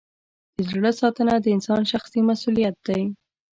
[0.55, 3.01] د زړه ساتنه د انسان شخصي مسؤلیت دی.